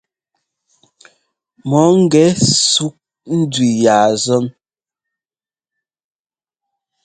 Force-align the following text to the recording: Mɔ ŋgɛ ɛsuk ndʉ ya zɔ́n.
Mɔ 1.69 1.81
ŋgɛ 2.01 2.23
ɛsuk 2.33 2.95
ndʉ 3.37 3.65
ya 3.83 3.97
zɔ́n. 4.23 4.45